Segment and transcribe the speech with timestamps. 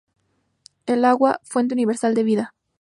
[0.87, 2.55] El agua: fuente universal de vida.